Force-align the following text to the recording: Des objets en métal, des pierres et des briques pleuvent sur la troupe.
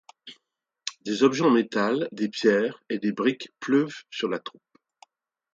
Des 1.05 1.21
objets 1.21 1.43
en 1.43 1.51
métal, 1.51 2.07
des 2.11 2.27
pierres 2.27 2.81
et 2.89 2.97
des 2.97 3.11
briques 3.11 3.49
pleuvent 3.59 4.01
sur 4.09 4.29
la 4.29 4.39
troupe. 4.39 4.63